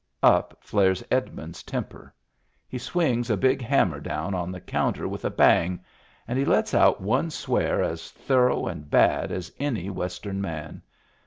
[0.23, 2.11] Up flares Edmund's temper.
[2.67, 5.79] He swings a big hammer down on the counter with a bang,
[6.27, 10.81] and he lets out one swear as thorough and bad as any Western man.